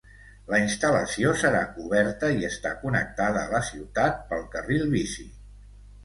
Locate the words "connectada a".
2.85-3.51